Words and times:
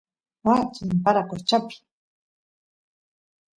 waa 0.45 0.61
chimpara 0.73 1.21
qochapi 1.29 1.75